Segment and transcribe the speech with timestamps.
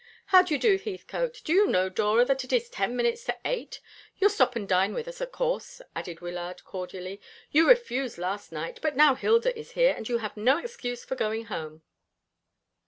[0.33, 1.43] "How do you do, Heathcote?
[1.43, 3.79] Do you know, Dora, that it is ten minutes to eight?
[4.17, 7.21] You'll stop and dine with us, of course," added Wyllard cordially.
[7.51, 11.13] "You refused last night; but now Hilda is here, and you have no excuse for
[11.15, 11.83] going home."